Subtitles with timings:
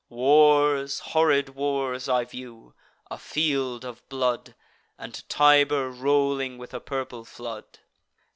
[0.09, 2.73] Wars, horrid wars, I view;
[3.11, 4.55] a field of blood,
[4.97, 7.77] And Tiber rolling with a purple flood.